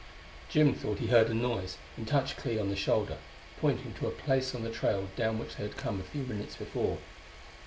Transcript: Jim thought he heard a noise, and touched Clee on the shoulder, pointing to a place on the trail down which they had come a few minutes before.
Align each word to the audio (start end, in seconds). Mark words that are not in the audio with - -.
Jim 0.49 0.73
thought 0.73 0.97
he 0.97 1.05
heard 1.05 1.29
a 1.29 1.33
noise, 1.35 1.77
and 1.95 2.07
touched 2.07 2.35
Clee 2.35 2.57
on 2.57 2.69
the 2.69 2.75
shoulder, 2.75 3.17
pointing 3.59 3.93
to 3.93 4.07
a 4.07 4.09
place 4.09 4.55
on 4.55 4.63
the 4.63 4.71
trail 4.71 5.09
down 5.15 5.37
which 5.37 5.57
they 5.57 5.63
had 5.63 5.77
come 5.77 5.99
a 5.99 6.03
few 6.11 6.23
minutes 6.23 6.55
before. 6.55 6.97